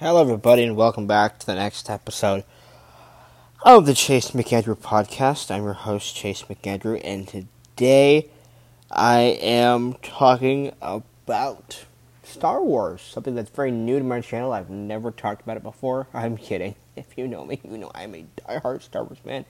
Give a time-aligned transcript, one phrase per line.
[0.00, 2.44] Hello, everybody, and welcome back to the next episode
[3.64, 5.50] of the Chase McAndrew podcast.
[5.50, 8.30] I'm your host, Chase McAndrew, and today
[8.90, 11.84] I am talking about
[12.22, 14.54] Star Wars, something that's very new to my channel.
[14.54, 16.06] I've never talked about it before.
[16.14, 16.76] I'm kidding.
[16.96, 19.44] If you know me, you know I'm a diehard Star Wars fan.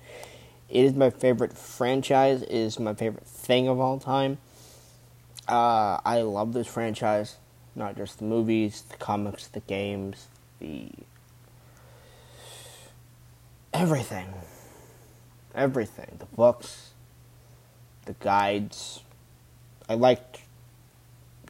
[0.69, 2.43] It is my favorite franchise.
[2.43, 4.39] It is my favorite thing of all time.
[5.47, 7.37] Uh, I love this franchise,
[7.77, 10.27] not just the movies, the comics, the games,
[10.61, 10.91] the
[13.75, 14.29] everything,
[15.55, 16.17] everything.
[16.19, 16.91] The books,
[18.07, 19.03] the guides.
[19.89, 20.43] I liked.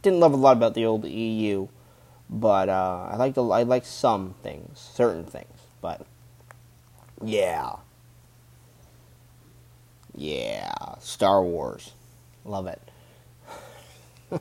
[0.02, 1.68] Didn't love a lot about the old EU,
[2.30, 3.36] but uh, I liked.
[3.36, 6.06] I liked some things, certain things, but
[7.22, 7.76] yeah.
[10.14, 11.92] Yeah, Star Wars.
[12.44, 12.82] Love it.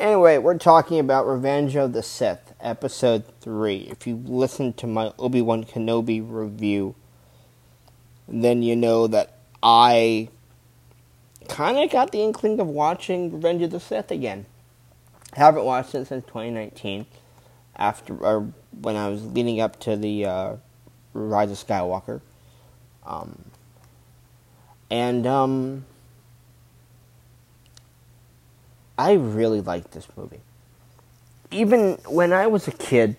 [0.00, 3.88] anyway, we're talking about Revenge of the Sith, Episode 3.
[3.90, 6.94] If you listened to my Obi Wan Kenobi review,
[8.26, 10.30] then you know that I
[11.48, 14.46] kind of got the inkling of watching Revenge of the Sith again.
[15.34, 17.06] I haven't watched it since 2019,
[17.76, 18.48] after or
[18.80, 20.56] when I was leading up to the uh,
[21.12, 22.22] Rise of Skywalker.
[23.04, 23.44] Um,
[24.90, 25.84] and um,
[28.96, 30.40] I really liked this movie.
[31.54, 33.16] Even when I was a kid,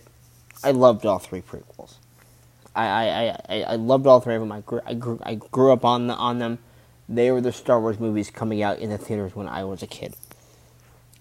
[0.61, 1.95] I loved all three prequels.
[2.75, 4.52] I I, I, I loved all three of them.
[4.52, 6.59] I grew, I grew I grew up on the, on them.
[7.08, 9.88] They were the Star Wars movies coming out in the theaters when I was a
[9.88, 10.16] kid.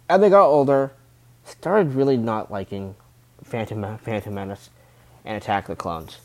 [0.09, 0.93] As I got older,
[1.45, 2.97] started really not liking
[3.45, 4.71] Phantom Phantom Menace
[5.25, 6.19] and Attack the Clones.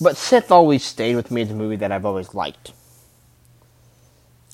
[0.00, 2.72] But Sith always stayed with me as a movie that I've always liked.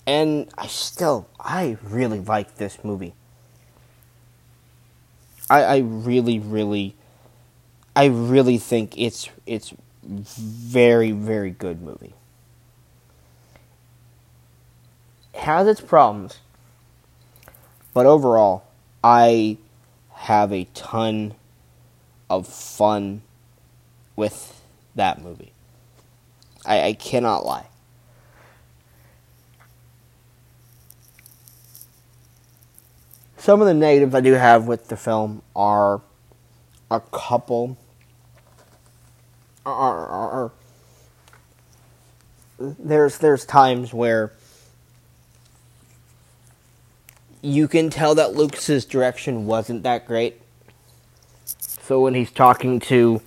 [0.07, 3.15] And I still, I really like this movie.
[5.51, 6.95] I, I really, really,
[7.97, 12.15] I really think it's it's very, very good movie.
[15.35, 16.39] It has its problems,
[17.93, 18.63] but overall,
[19.03, 19.59] I
[20.15, 21.35] have a ton
[22.31, 23.23] of fun
[24.15, 24.63] with
[24.95, 25.53] that movie.
[26.65, 27.67] I, I cannot lie.
[33.41, 36.03] Some of the negatives I do have with the film are
[36.91, 37.79] a couple
[39.65, 40.53] are, are, are
[42.59, 44.33] there's there's times where
[47.41, 50.43] you can tell that Lucas's direction wasn't that great.
[51.47, 53.23] So when he's talking to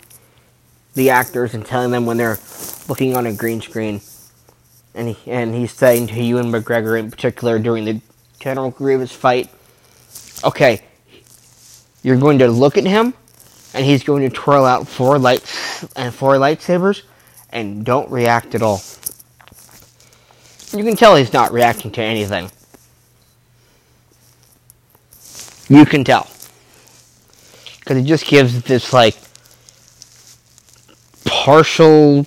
[0.93, 2.37] the actors and telling them when they're
[2.87, 3.99] looking on a green screen.
[4.93, 7.99] And he, and he's saying to Ewan McGregor in particular during the
[8.39, 9.49] General Grievous fight,
[10.43, 10.81] okay,
[12.03, 13.13] you're going to look at him,
[13.73, 17.03] and he's going to twirl out four lights and four lightsabers,
[17.49, 18.81] and don't react at all.
[20.75, 22.49] You can tell he's not reacting to anything.
[25.69, 26.27] You can tell.
[27.79, 29.15] Because he just gives this, like,
[31.25, 32.25] partial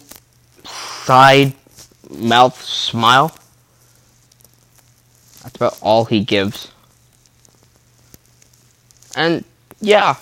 [0.65, 1.55] side
[2.11, 3.37] mouth smile.
[5.43, 6.73] That's about all he gives.
[9.17, 9.45] And
[9.81, 10.15] yeah.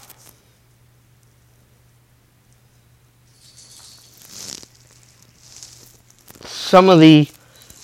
[6.43, 7.28] Some of the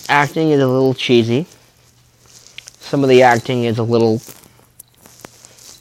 [0.08, 1.46] acting is a little cheesy.
[2.80, 4.22] Some of the acting is a little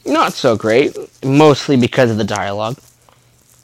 [0.05, 2.77] not so great, mostly because of the dialogue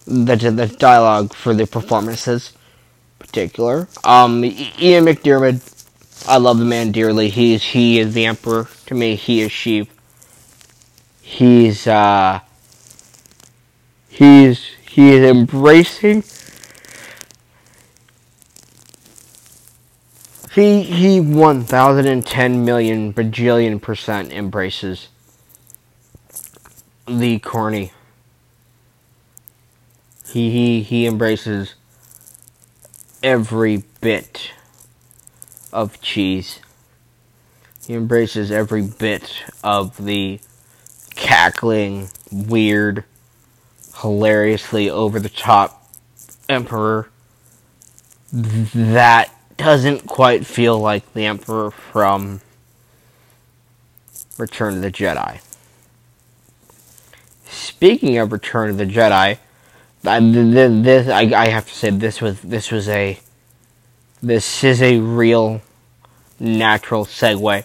[0.05, 2.53] the the dialogue for the performances,
[3.19, 3.87] particular.
[4.03, 5.61] Um, Ian McDiarmid,
[6.27, 7.29] I love the man dearly.
[7.29, 9.15] He's he is the emperor to me.
[9.15, 9.87] He is Sheev.
[11.25, 12.39] He's uh,
[14.07, 16.23] he's he is embracing.
[20.53, 25.09] He he one thousand and ten million bajillion percent embraces
[27.07, 27.91] the corny
[30.35, 31.75] he he he embraces
[33.23, 34.51] every bit
[35.71, 36.59] of cheese.
[37.87, 40.41] He embraces every bit of the
[41.15, 43.03] cackling, weird,
[44.01, 45.89] hilariously over the top
[46.49, 47.09] emperor
[48.31, 52.41] that doesn't quite feel like the emperor from
[54.37, 55.39] Return of the Jedi.
[57.45, 59.37] Speaking of Return of the Jedi,
[60.03, 63.19] this I, I have to say this was this was a
[64.21, 65.61] this is a real
[66.39, 67.63] natural segue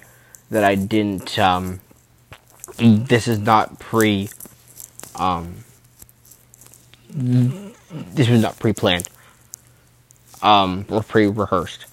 [0.50, 1.80] that I didn't um
[2.80, 4.28] this is not pre
[5.14, 5.64] Um,
[7.12, 9.08] this was not pre-planned.
[10.42, 11.84] Um, or pre-rehearsed.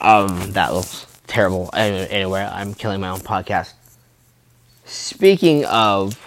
[0.00, 1.70] Um, that looks terrible.
[1.72, 3.72] Anyway, I'm killing my own podcast.
[4.84, 6.18] Speaking of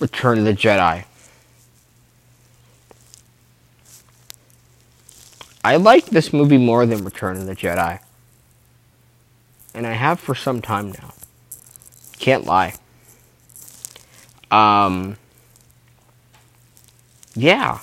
[0.00, 1.04] Return of the Jedi,
[5.64, 8.00] I like this movie more than Return of the Jedi.
[9.72, 11.14] And I have for some time now.
[12.26, 12.74] Can't lie.
[14.50, 15.16] Um,
[17.36, 17.78] yeah.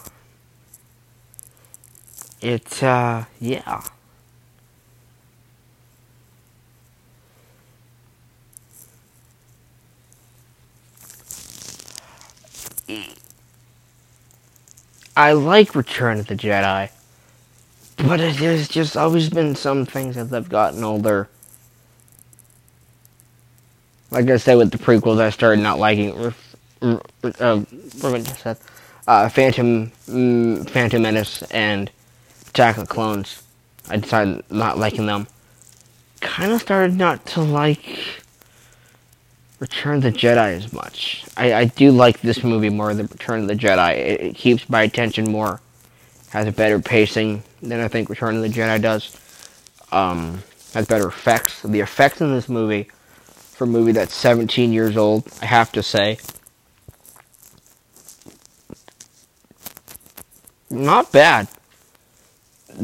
[2.42, 3.84] It's, uh, yeah.
[15.16, 16.90] I like Return of the Jedi,
[17.96, 21.30] but there's just always been some things as I've gotten older.
[24.14, 26.34] Like I said with the prequels, I started not liking.
[26.84, 27.00] Uh,
[29.08, 31.90] uh, Phantom, mm, Phantom Menace, and
[32.50, 33.42] Attack of Clones.
[33.90, 35.26] I decided not liking them.
[36.22, 38.00] Kind of started not to like
[39.58, 41.26] Return of the Jedi as much.
[41.36, 43.98] I, I do like this movie more than Return of the Jedi.
[43.98, 45.60] It, it, keeps my attention more.
[46.30, 49.18] Has a better pacing than I think Return of the Jedi does.
[49.92, 50.44] Um,
[50.76, 51.64] has better effects.
[51.64, 52.90] The effects in this movie,
[53.64, 56.18] for a movie that's 17 years old, I have to say,
[60.70, 61.48] not bad.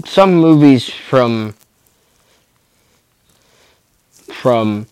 [0.05, 1.55] Some movies from
[4.31, 4.87] from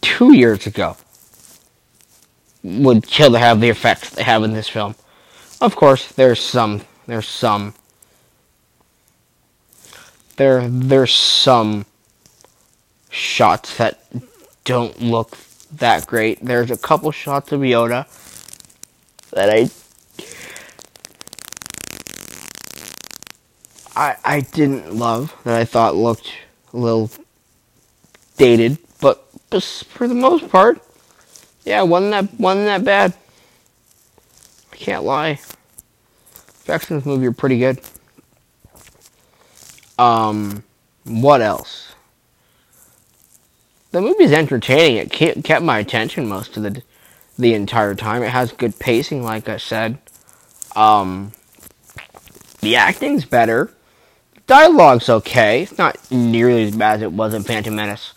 [0.00, 0.96] two years ago
[2.64, 4.96] would kill to have the effects they have in this film.
[5.60, 7.74] Of course, there's some, there's some,
[10.36, 11.86] there, there's some
[13.10, 14.00] shots that
[14.64, 15.36] don't look
[15.72, 16.44] that great.
[16.44, 18.06] There's a couple shots of Yoda
[19.30, 19.70] that I,
[23.94, 26.32] I, I didn't love that I thought looked
[26.72, 27.10] a little
[28.36, 30.80] dated but for the most part,
[31.64, 33.14] yeah, wasn't that wasn't that bad.
[34.72, 35.40] I can't lie.
[36.36, 37.80] Effects in this movie are pretty good.
[39.98, 40.62] Um,
[41.04, 41.89] what else?
[43.90, 44.96] The movie's entertaining.
[44.98, 46.82] It kept my attention most of the
[47.38, 48.22] the entire time.
[48.22, 49.98] It has good pacing, like I said.
[50.76, 51.32] Um,
[52.60, 53.72] the acting's better.
[54.46, 55.62] Dialogue's okay.
[55.62, 58.14] It's not nearly as bad as it was in Phantom Menace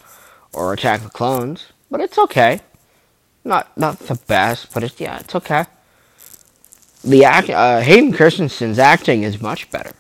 [0.51, 2.61] or Attack of the Clones, but it's okay.
[3.43, 5.65] Not not the best, but it's yeah, it's okay.
[7.03, 9.91] The act, uh, Hayden Christensen's acting is much better.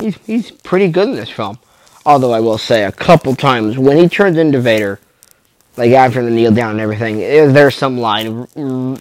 [0.00, 1.58] He's he's pretty good in this film.
[2.06, 5.00] Although I will say a couple times when he turns into Vader,
[5.76, 8.46] like after the kneel down and everything, eh, there's some line,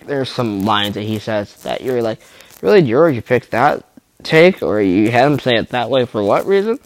[0.05, 2.19] there's some lines that he says that you're like,
[2.61, 3.83] really, George, you picked that
[4.23, 6.79] take, or you had him say it that way for what reason?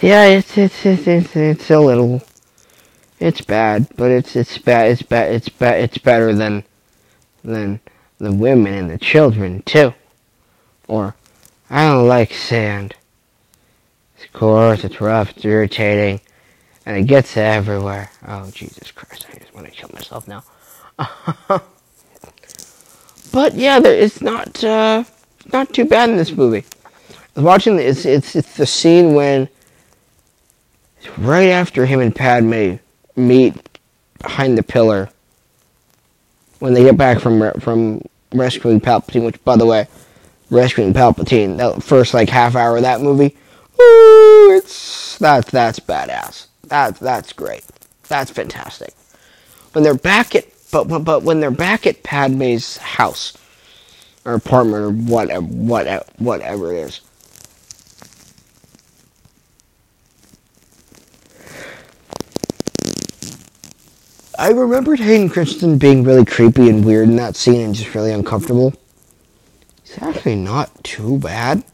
[0.00, 2.22] Yeah, it's it's it's it's, it's a little
[3.18, 4.92] it's bad, but it's it's bad.
[4.92, 5.32] It's bad.
[5.32, 5.80] It's bad.
[5.82, 6.64] It's better than
[7.44, 7.80] than
[8.18, 9.94] the women and the children too.
[10.86, 11.16] Or
[11.68, 12.94] I don't like sand.
[14.24, 15.30] Of course, it's rough.
[15.36, 16.20] It's irritating,
[16.84, 18.10] and it gets everywhere.
[18.26, 19.26] Oh Jesus Christ!
[19.32, 20.42] I just want to kill myself now.
[23.32, 25.04] but yeah, it's not uh,
[25.52, 26.64] not too bad in this movie.
[27.14, 29.48] I was watching it's it's it's the scene when
[31.16, 32.74] right after him and Padme
[33.16, 33.54] meet
[34.18, 35.08] behind the pillar
[36.58, 39.24] when they get back from from rescuing Palpatine.
[39.24, 39.86] Which, by the way,
[40.50, 43.36] rescuing Palpatine, that first like half hour of that movie,
[44.56, 46.46] it's that's that's badass.
[46.64, 47.64] That's that's great.
[48.08, 48.94] That's fantastic.
[49.72, 53.36] When they're back at but but when they're back at Padme's house
[54.24, 57.00] or apartment or whatever whatever whatever it is
[64.38, 68.12] I remembered Hayden Christensen being really creepy and weird in that scene and just really
[68.12, 68.72] uncomfortable.
[69.82, 71.64] He's actually not too bad.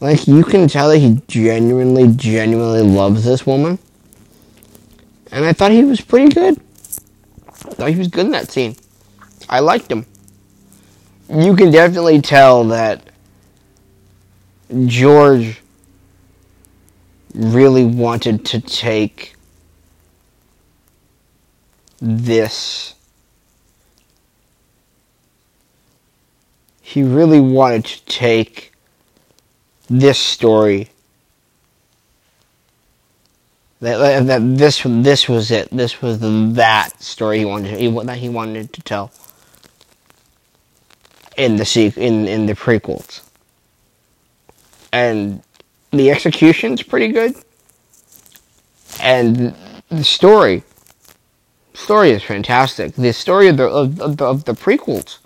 [0.00, 3.78] Like, you can tell that he genuinely, genuinely loves this woman.
[5.30, 6.58] And I thought he was pretty good.
[7.46, 8.76] I thought he was good in that scene.
[9.48, 10.06] I liked him.
[11.28, 13.10] You can definitely tell that
[14.86, 15.60] George
[17.34, 19.34] really wanted to take
[22.00, 22.94] this.
[26.80, 28.69] He really wanted to take
[29.90, 30.90] this story.
[33.80, 35.70] That, that this this was it.
[35.70, 39.12] This was that story he wanted he that he wanted to tell.
[41.36, 41.64] in the
[41.96, 43.22] in in the prequels,
[44.92, 45.42] and
[45.92, 47.34] the execution's pretty good,
[49.00, 49.54] and
[49.90, 50.64] the story
[51.74, 52.94] story is fantastic.
[52.94, 55.18] The story of the of, of, of the prequels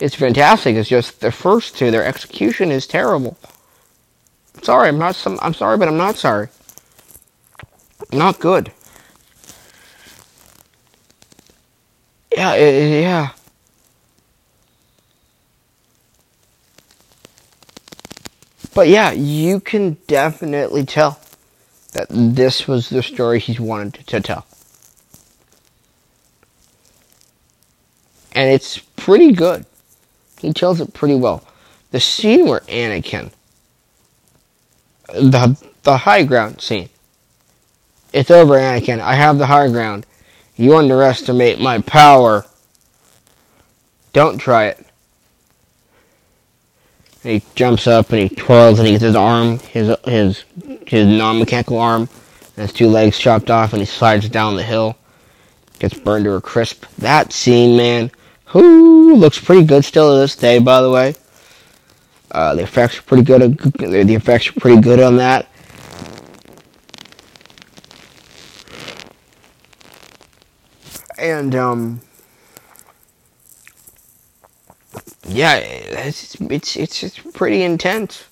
[0.00, 0.76] is fantastic.
[0.76, 3.38] It's just the first two, their execution is terrible.
[4.62, 5.38] Sorry, I'm not some.
[5.42, 6.48] I'm sorry, but I'm not sorry.
[8.12, 8.72] Not good.
[12.32, 13.30] Yeah, it, yeah.
[18.74, 21.20] But yeah, you can definitely tell
[21.92, 24.46] that this was the story he wanted to tell.
[28.32, 29.66] And it's pretty good.
[30.40, 31.44] He tells it pretty well.
[31.90, 33.32] The scene where Anakin,
[35.12, 36.88] the the high ground scene.
[38.12, 39.00] It's over, Anakin.
[39.00, 40.06] I have the high ground.
[40.56, 42.44] You underestimate my power.
[44.12, 44.78] Don't try it.
[47.22, 50.44] And he jumps up and he twirls and he gets his arm, his his
[50.86, 52.08] his non-mechanical arm,
[52.56, 54.96] and his two legs chopped off, and he slides down the hill.
[55.78, 56.84] Gets burned to a crisp.
[56.98, 58.10] That scene, man,
[58.46, 61.14] who looks pretty good still to this day, by the way.
[62.30, 63.58] Uh, the effects are pretty good.
[63.58, 65.48] The effects are pretty good on that.
[71.18, 72.00] And um,
[75.26, 78.26] yeah, it's it's it's it's pretty intense.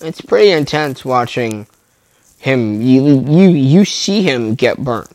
[0.00, 1.66] It's pretty intense watching
[2.38, 2.82] him.
[2.82, 5.08] You you you see him get burned.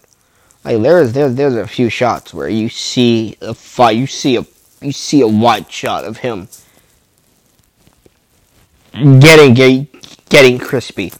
[0.64, 3.98] Like there's there's there's a few shots where you see a fight.
[3.98, 4.46] You see a
[4.82, 6.48] you see a wide shot of him
[8.94, 9.88] getting
[10.30, 11.14] getting, crispy.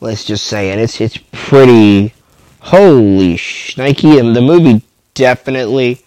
[0.00, 2.14] Let's just say, and it's it's pretty
[2.60, 4.82] holy shnikey, and the movie
[5.14, 6.04] definitely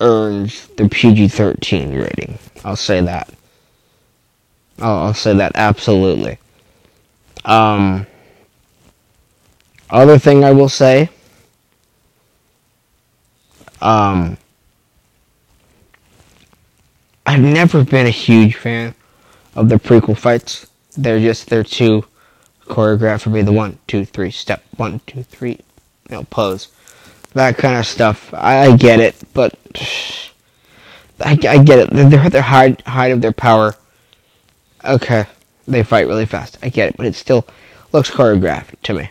[0.00, 2.38] earns the PG-13 rating.
[2.64, 3.32] I'll say that.
[4.78, 6.38] I'll, I'll say that absolutely.
[7.44, 8.06] Um,
[9.88, 11.08] other thing I will say,
[13.80, 14.36] um,
[17.24, 18.94] I've never been a huge fan
[19.56, 20.66] of the prequel fights.
[20.96, 22.04] They're just they're too
[22.66, 23.42] choreographed for me.
[23.42, 25.58] The one, two, three, step, one, two, three,
[26.08, 26.68] you know, pose,
[27.32, 28.32] that kind of stuff.
[28.32, 29.54] I, I get it, but
[31.20, 31.90] I, I get it.
[31.90, 33.74] They're at their height height of their power.
[34.84, 35.26] Okay,
[35.66, 36.58] they fight really fast.
[36.62, 37.46] I get it, but it still
[37.92, 39.10] looks choreographed to me.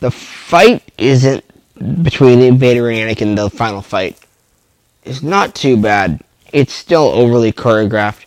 [0.00, 1.44] The fight isn't
[2.02, 3.36] between the Vader and Anakin.
[3.36, 4.18] The final fight
[5.04, 6.22] is not too bad.
[6.52, 8.24] It's still overly choreographed.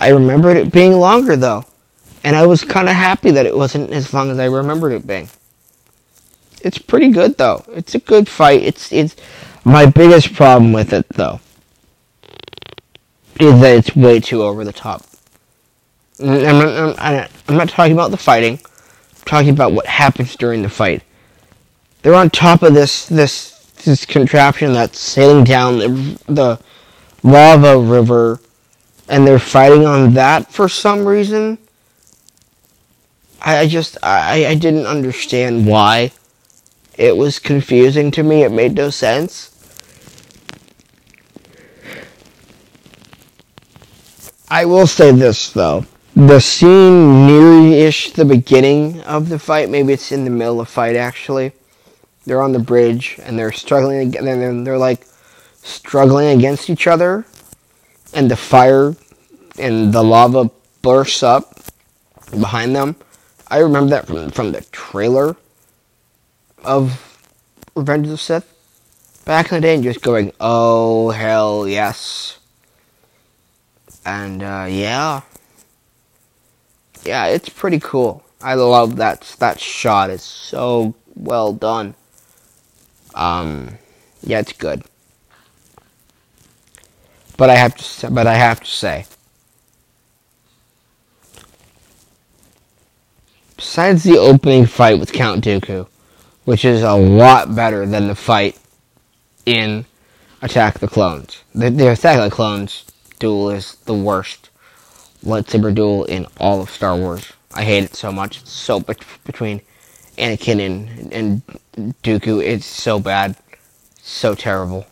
[0.00, 1.64] I remembered it being longer though,
[2.24, 5.06] and I was kind of happy that it wasn't as long as I remembered it
[5.06, 5.28] being.
[6.62, 7.64] It's pretty good though.
[7.68, 8.62] It's a good fight.
[8.62, 9.16] It's it's
[9.64, 11.40] my biggest problem with it though
[13.40, 15.02] is that it's way too over the top.
[16.20, 18.60] I'm not, I'm, I'm not talking about the fighting.
[18.62, 21.02] I'm talking about what happens during the fight.
[22.02, 23.53] They're on top of this this
[23.84, 26.60] this contraption that's sailing down the, the
[27.22, 28.40] lava river
[29.08, 31.58] and they're fighting on that for some reason.
[33.40, 36.12] I, I just I, I didn't understand why.
[36.96, 38.44] It was confusing to me.
[38.44, 39.50] It made no sense.
[44.48, 45.84] I will say this though.
[46.14, 50.72] The scene near-ish the beginning of the fight, maybe it's in the middle of the
[50.72, 51.52] fight actually
[52.24, 55.06] they're on the bridge and they're struggling and they're like
[55.62, 57.24] struggling against each other
[58.12, 58.94] and the fire
[59.58, 60.50] and the lava
[60.82, 61.58] bursts up
[62.30, 62.96] behind them.
[63.48, 65.36] I remember that from from the trailer
[66.62, 67.20] of
[67.74, 68.54] Revenge of the Sith
[69.24, 72.38] back in the day and just going, oh hell yes.
[74.04, 75.22] And uh, yeah.
[77.04, 78.22] Yeah, it's pretty cool.
[78.40, 80.10] I love that that shot.
[80.10, 81.94] It's so well done.
[83.14, 83.78] Um,
[84.22, 84.82] yeah, it's good.
[87.36, 89.06] But I have to, but I have to say,
[93.56, 95.88] besides the opening fight with Count Dooku,
[96.44, 98.58] which is a lot better than the fight
[99.46, 99.84] in
[100.42, 101.42] Attack the Clones.
[101.54, 102.84] The, the Attack the Clones
[103.18, 104.50] duel is the worst
[105.24, 107.32] lightsaber duel in all of Star Wars.
[107.52, 108.42] I hate it so much.
[108.42, 109.60] It's so between
[110.16, 111.42] Anakin and, and
[112.02, 112.42] Dooku.
[112.42, 113.36] It's so bad,
[114.00, 114.86] so terrible.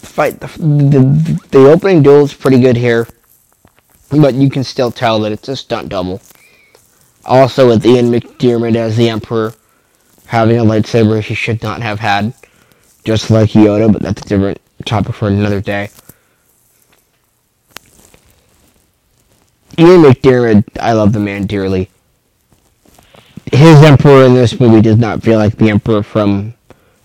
[0.00, 3.06] The fight, the, the, the opening duel is pretty good here,
[4.10, 6.20] but you can still tell that it's a stunt double.
[7.26, 9.52] Also, with Ian McDiarmid as the Emperor,
[10.26, 12.32] having a lightsaber he should not have had,
[13.04, 15.90] just like Yoda, but that's a different topic for another day.
[19.78, 21.89] Ian McDiarmid, I love the man dearly.
[23.52, 26.54] His Emperor in this movie does not feel like the Emperor from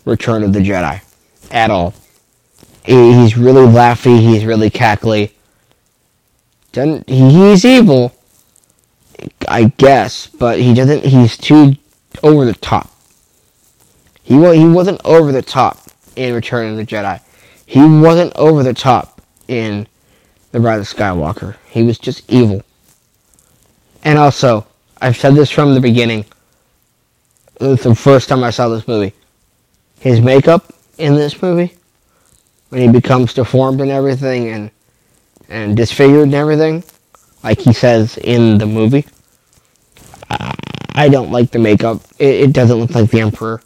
[0.06, 1.02] Return of the Jedi
[1.52, 1.94] at all.
[2.84, 4.20] He's really laughy.
[4.20, 5.32] He's really cackly.
[6.72, 8.14] Doesn't he's evil,
[9.48, 11.06] I guess, but he doesn't.
[11.06, 11.78] He's too
[12.22, 12.92] over the top.
[14.22, 15.80] He he wasn't over the top
[16.16, 17.22] in Return of the Jedi.
[17.66, 19.88] He wasn't over the top in
[20.52, 21.56] The Rise of Skywalker.
[21.68, 22.64] He was just evil.
[24.04, 24.68] And also,
[25.02, 26.26] I've said this from the beginning.
[27.60, 29.14] The first time I saw this movie,
[30.00, 31.76] his makeup in this movie
[32.70, 34.72] when he becomes deformed and everything and
[35.48, 36.84] and disfigured and everything,
[37.44, 39.06] like he says in the movie.
[40.98, 42.02] I don't like the makeup.
[42.20, 43.62] It, it doesn't look like the Emperor.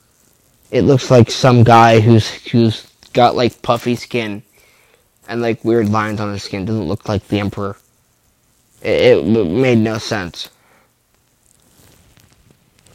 [0.71, 4.43] It looks like some guy who's who's got like puffy skin
[5.27, 6.65] and like weird lines on his skin.
[6.65, 7.77] Doesn't look like the Emperor.
[8.81, 10.49] It, it made no sense.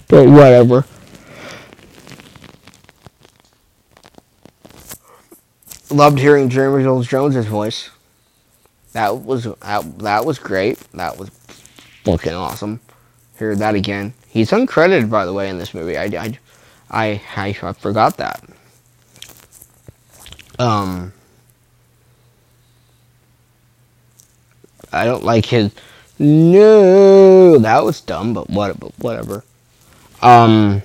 [0.09, 0.85] But whatever.
[5.95, 7.91] loved hearing James Earl Jones' voice.
[8.93, 10.79] That was that, that was great.
[10.93, 11.31] That was
[12.05, 12.81] fucking awesome.
[13.39, 14.15] Hear that again.
[14.29, 15.97] He's uncredited, by the way, in this movie.
[15.97, 16.39] I, I,
[16.91, 18.43] I, I, I forgot that.
[20.59, 21.13] Um,
[24.93, 25.73] I don't like his.
[26.19, 28.79] No, that was dumb, but what?
[28.79, 29.45] But whatever.
[30.25, 30.83] Um.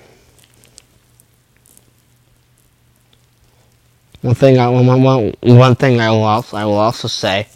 [4.20, 7.48] One thing I one, one, one thing I will also I will also say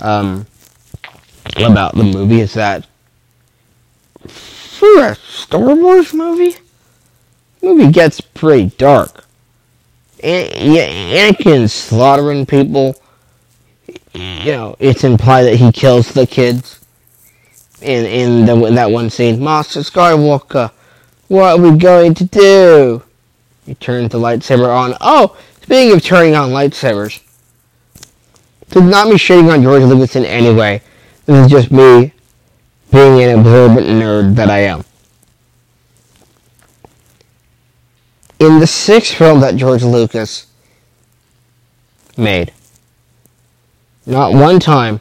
[0.00, 0.46] um,
[1.56, 2.86] about the movie is that
[4.26, 6.56] for a Star Wars movie,
[7.62, 9.24] movie gets pretty dark.
[10.22, 10.88] And, yeah,
[11.30, 12.96] Anakin's slaughtering people.
[14.12, 16.79] You know, it's implied that he kills the kids
[17.82, 19.42] in in, the, that one scene.
[19.42, 20.70] Master Skywalker,
[21.28, 23.02] what are we going to do?
[23.66, 24.94] He turns the lightsaber on.
[25.00, 27.22] Oh, speaking of turning on lightsabers,
[28.68, 30.82] this is not me shitting on George Lucas in any way.
[31.26, 32.12] This is just me
[32.90, 34.84] being an observant nerd that I am.
[38.38, 40.46] In the sixth film that George Lucas
[42.16, 42.52] made,
[44.06, 45.00] not one time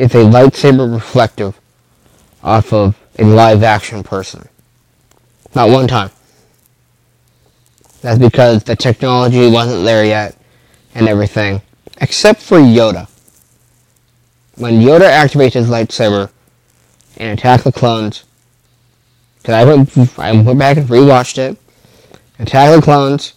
[0.00, 1.60] is a lightsaber reflective
[2.42, 4.48] off of a live action person.
[5.54, 6.10] Not one time.
[8.00, 10.34] That's because the technology wasn't there yet
[10.94, 11.60] and everything.
[12.00, 13.10] Except for Yoda.
[14.56, 16.30] When Yoda activates his lightsaber
[17.18, 18.24] and attacks the clones,
[19.36, 21.58] because I went, I went back and rewatched it,
[22.38, 23.34] attack the clones,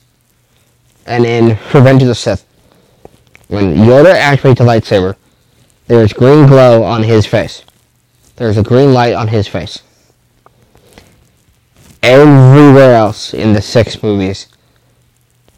[1.06, 2.46] and in Revenge of the Sith,
[3.50, 5.18] when Yoda activates the lightsaber,
[5.88, 7.64] there is green glow on his face.
[8.36, 9.82] There's a green light on his face
[12.04, 14.48] everywhere else in the six movies,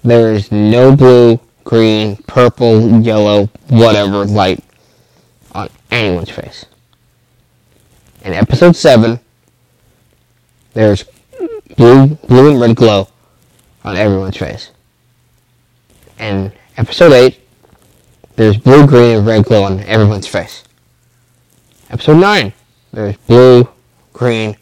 [0.04, 4.64] there is no blue, green, purple, yellow, whatever light
[5.54, 6.66] on anyone's face.
[8.24, 9.20] In episode 7,
[10.74, 11.04] there's
[11.76, 13.08] blue, blue and red glow
[13.84, 14.70] on everyone's face.
[16.20, 17.40] In episode 8,
[18.36, 20.64] there's blue, green, and red glow on everyone's face.
[21.90, 22.54] Episode 9,
[22.92, 23.68] there's blue,
[24.14, 24.58] green,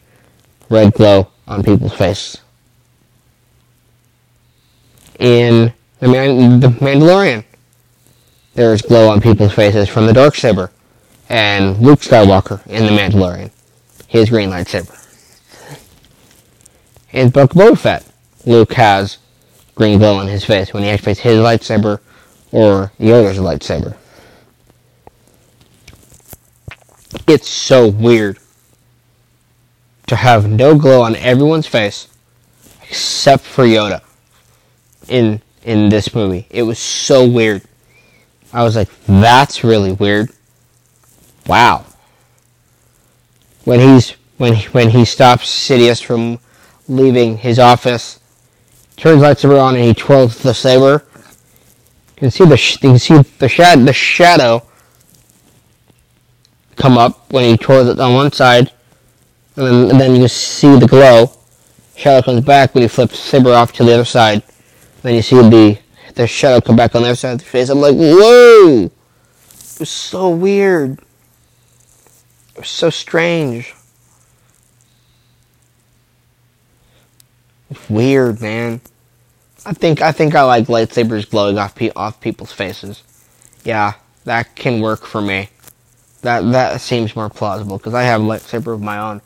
[0.68, 2.40] red glow on people's faces.
[5.18, 7.44] In the, Man- the Mandalorian,
[8.54, 10.70] there's glow on people's faces from the dark saber,
[11.28, 13.50] and Luke Skywalker in the Mandalorian,
[14.06, 15.00] his green lightsaber.
[17.12, 18.06] In Book of Boba Fett,
[18.44, 19.18] Luke has
[19.74, 22.00] green glow on his face when he activates his lightsaber
[22.54, 23.96] or Yoda's lightsaber.
[27.26, 28.38] It's so weird
[30.06, 32.06] to have no glow on everyone's face
[32.88, 34.02] except for Yoda
[35.08, 36.46] in in this movie.
[36.48, 37.62] It was so weird.
[38.52, 40.30] I was like, that's really weird.
[41.48, 41.84] Wow.
[43.64, 46.38] When he's when he, when he stops Sidious from
[46.86, 48.20] leaving his office,
[48.96, 51.02] turns lightsaber on and he twirls the saber.
[52.16, 54.62] You can see the you can see the the shadow
[56.76, 58.72] come up when he twirls it on one side
[59.56, 61.30] and then, and then you can see the glow.
[61.96, 64.42] Shadow comes back when you flip Saber off to the other side.
[65.02, 65.78] Then you see the
[66.14, 67.68] the shadow come back on the other side of the face.
[67.68, 68.84] I'm like, whoa!
[68.84, 71.00] It was so weird.
[72.54, 73.74] It was so strange.
[77.88, 78.80] Weird, man.
[79.66, 83.02] I think I think I like lightsabers glowing off pe- off people's faces.
[83.64, 85.48] Yeah, that can work for me.
[86.20, 89.22] That that seems more plausible because I have a lightsaber of my own,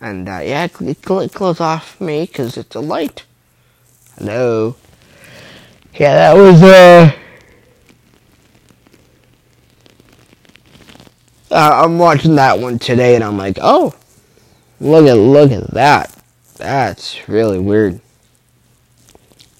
[0.00, 3.24] and uh, yeah, it, it, it glows off me because it's a light.
[4.18, 4.74] Hello.
[5.94, 7.12] Yeah, that was uh.
[11.52, 13.94] uh I'm watching that one today, and I'm like, oh,
[14.80, 16.12] look at look at that.
[16.56, 18.00] That's really weird.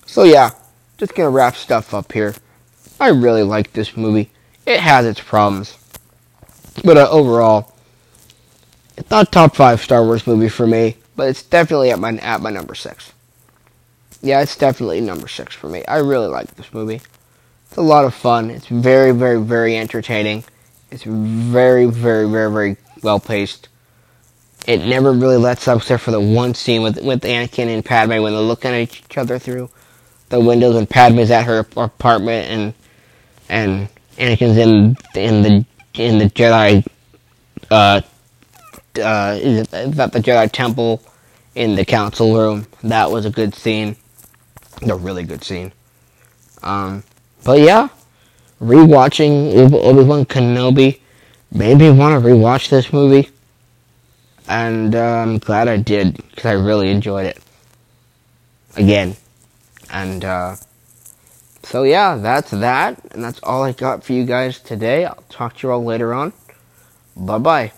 [0.09, 0.53] So yeah,
[0.97, 2.35] just gonna wrap stuff up here.
[2.99, 4.31] I really like this movie.
[4.65, 5.77] It has its problems,
[6.83, 7.75] but uh, overall,
[8.97, 10.97] it's not top five Star Wars movie for me.
[11.15, 13.13] But it's definitely at my at my number six.
[14.23, 15.85] Yeah, it's definitely number six for me.
[15.85, 17.03] I really like this movie.
[17.67, 18.51] It's a lot of fun.
[18.51, 20.43] It's very, very, very entertaining.
[20.91, 23.69] It's very, very, very, very well paced.
[24.67, 28.23] It never really lets up except for the one scene with with Anakin and Padme
[28.23, 29.69] when they're looking at each other through
[30.29, 32.75] the windows when Padme's at her apartment and
[33.49, 35.65] and Anakin's in in the
[35.95, 36.87] in the Jedi
[37.71, 38.01] uh
[38.97, 41.03] uh that the Jedi temple
[41.55, 42.67] in the council room.
[42.83, 43.97] That was a good scene.
[44.89, 45.73] A really good scene.
[46.63, 47.03] Um
[47.45, 47.89] but yeah,
[48.61, 51.01] rewatching Obi Wan Kenobi
[51.53, 53.31] made me want to rewatch this movie.
[54.49, 57.39] And uh, I'm glad I did because I really enjoyed it.
[58.77, 59.17] Again,
[59.91, 60.57] and uh,
[61.63, 63.03] so, yeah, that's that.
[63.13, 65.05] And that's all I got for you guys today.
[65.05, 66.33] I'll talk to you all later on.
[67.17, 67.73] Bye bye.